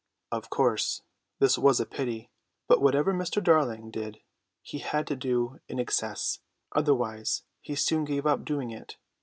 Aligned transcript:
Of 0.31 0.49
course 0.49 1.03
this 1.37 1.59
was 1.59 1.79
a 1.79 1.85
pity; 1.85 2.31
but 2.67 2.81
whatever 2.81 3.13
Mr. 3.13 3.39
Darling 3.43 3.91
did 3.91 4.19
he 4.63 4.79
had 4.79 5.05
to 5.05 5.15
do 5.15 5.59
in 5.67 5.77
excess, 5.77 6.39
otherwise 6.71 7.43
he 7.61 7.75
soon 7.75 8.05
gave 8.05 8.25
up 8.25 8.43
doing 8.43 8.71
it. 8.71 8.97